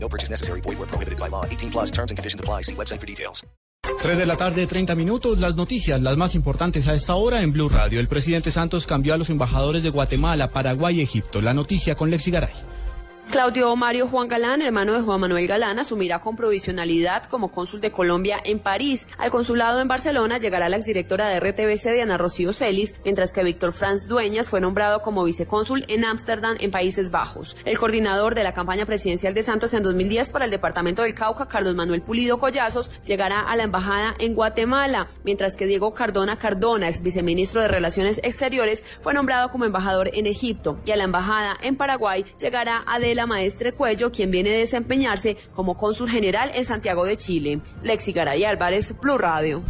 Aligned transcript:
No 0.00 0.08
purchase 0.08 0.30
necessary. 0.30 0.60
Void 0.62 0.78
where 0.78 0.88
prohibited 0.88 1.18
by 1.18 1.28
law. 1.28 1.44
18 1.44 1.70
plus 1.70 1.90
terms 1.90 2.10
and 2.10 2.16
conditions 2.16 2.40
apply. 2.40 2.62
See 2.62 2.74
website 2.74 3.00
for 3.00 3.06
details. 3.06 3.44
3 4.02 4.18
de 4.18 4.26
la 4.26 4.36
tarde, 4.36 4.66
30 4.66 4.94
minutos. 4.94 5.38
Las 5.38 5.56
noticias, 5.56 6.00
las 6.00 6.16
más 6.16 6.34
importantes 6.34 6.86
a 6.88 6.94
esta 6.94 7.14
hora 7.14 7.42
en 7.42 7.52
Blue 7.52 7.68
Radio. 7.68 8.00
El 8.00 8.08
presidente 8.08 8.52
Santos 8.52 8.86
cambió 8.86 9.14
a 9.14 9.16
los 9.16 9.30
embajadores 9.30 9.82
de 9.82 9.90
Guatemala, 9.90 10.50
Paraguay 10.50 10.98
y 10.98 11.02
Egipto. 11.02 11.40
La 11.40 11.54
noticia 11.54 11.94
con 11.94 12.10
Lexi 12.10 12.30
Garay. 12.30 12.52
Claudio 13.30 13.76
Mario 13.76 14.06
Juan 14.06 14.26
Galán, 14.26 14.62
hermano 14.62 14.94
de 14.94 15.02
Juan 15.02 15.20
Manuel 15.20 15.46
Galán, 15.46 15.78
asumirá 15.78 16.18
con 16.18 16.34
provisionalidad 16.34 17.24
como 17.24 17.52
cónsul 17.52 17.82
de 17.82 17.92
Colombia 17.92 18.40
en 18.42 18.58
París. 18.58 19.06
Al 19.18 19.30
consulado 19.30 19.80
en 19.80 19.88
Barcelona 19.88 20.38
llegará 20.38 20.70
la 20.70 20.76
exdirectora 20.76 21.28
de 21.28 21.38
RTBC, 21.38 21.92
Diana 21.92 22.16
Rocío 22.16 22.54
Celis, 22.54 22.94
mientras 23.04 23.32
que 23.32 23.44
Víctor 23.44 23.74
Franz 23.74 24.08
Dueñas 24.08 24.48
fue 24.48 24.62
nombrado 24.62 25.02
como 25.02 25.24
vicecónsul 25.24 25.84
en 25.88 26.06
Ámsterdam, 26.06 26.56
en 26.58 26.70
Países 26.70 27.10
Bajos. 27.10 27.54
El 27.66 27.78
coordinador 27.78 28.34
de 28.34 28.44
la 28.44 28.54
campaña 28.54 28.86
presidencial 28.86 29.34
de 29.34 29.42
Santos 29.42 29.74
en 29.74 29.82
2010 29.82 30.30
para 30.30 30.46
el 30.46 30.50
departamento 30.50 31.02
del 31.02 31.14
Cauca, 31.14 31.46
Carlos 31.46 31.74
Manuel 31.74 32.00
Pulido 32.00 32.38
Collazos, 32.38 33.02
llegará 33.02 33.40
a 33.40 33.56
la 33.56 33.64
embajada 33.64 34.14
en 34.20 34.34
Guatemala, 34.34 35.06
mientras 35.24 35.54
que 35.54 35.66
Diego 35.66 35.92
Cardona 35.92 36.38
Cardona, 36.38 36.88
ex 36.88 37.02
viceministro 37.02 37.60
de 37.60 37.68
Relaciones 37.68 38.20
Exteriores, 38.24 38.98
fue 39.02 39.12
nombrado 39.12 39.50
como 39.50 39.66
embajador 39.66 40.10
en 40.14 40.24
Egipto. 40.24 40.80
Y 40.86 40.92
a 40.92 40.96
la 40.96 41.04
embajada 41.04 41.58
en 41.60 41.76
Paraguay 41.76 42.24
llegará 42.40 42.84
Adela 42.86 43.17
Maestre 43.26 43.72
Cuello, 43.72 44.10
quien 44.10 44.30
viene 44.30 44.50
a 44.50 44.58
desempeñarse 44.58 45.36
como 45.54 45.76
cónsul 45.76 46.08
general 46.08 46.50
en 46.54 46.64
Santiago 46.64 47.04
de 47.04 47.16
Chile. 47.16 47.60
Lexi 47.82 48.12
Garay 48.12 48.44
Álvarez, 48.44 48.94
Blue 49.00 49.18
Radio. 49.18 49.62